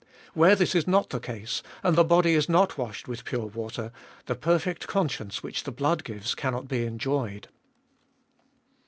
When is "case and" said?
1.19-1.95